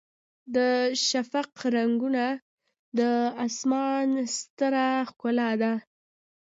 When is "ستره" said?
4.35-4.87